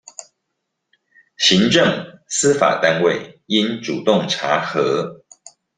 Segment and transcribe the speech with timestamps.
[1.37, 5.21] 行政、司法單位應主動查核